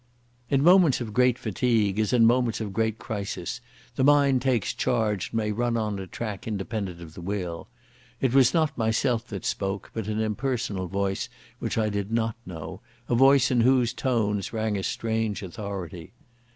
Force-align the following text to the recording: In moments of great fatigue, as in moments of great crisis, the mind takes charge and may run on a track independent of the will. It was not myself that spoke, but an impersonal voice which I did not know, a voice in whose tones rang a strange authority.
In 0.49 0.63
moments 0.63 0.99
of 0.99 1.13
great 1.13 1.37
fatigue, 1.37 1.99
as 1.99 2.11
in 2.11 2.25
moments 2.25 2.59
of 2.59 2.73
great 2.73 2.97
crisis, 2.97 3.61
the 3.97 4.03
mind 4.03 4.41
takes 4.41 4.73
charge 4.73 5.27
and 5.29 5.35
may 5.37 5.51
run 5.51 5.77
on 5.77 5.99
a 5.99 6.07
track 6.07 6.47
independent 6.47 6.99
of 7.01 7.13
the 7.13 7.21
will. 7.21 7.67
It 8.19 8.33
was 8.33 8.51
not 8.51 8.75
myself 8.75 9.27
that 9.27 9.45
spoke, 9.45 9.91
but 9.93 10.07
an 10.07 10.19
impersonal 10.19 10.87
voice 10.87 11.29
which 11.59 11.77
I 11.77 11.89
did 11.89 12.11
not 12.11 12.35
know, 12.47 12.81
a 13.07 13.13
voice 13.13 13.51
in 13.51 13.61
whose 13.61 13.93
tones 13.93 14.51
rang 14.51 14.75
a 14.75 14.81
strange 14.81 15.43
authority. 15.43 16.13